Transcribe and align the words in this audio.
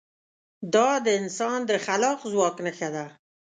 دا 0.73 0.89
د 1.05 1.07
انسان 1.19 1.59
د 1.69 1.71
خلاق 1.85 2.19
ځواک 2.31 2.55
نښه 2.65 2.89
ده. 2.95 3.05